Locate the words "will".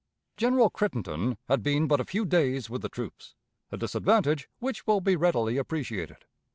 4.87-4.99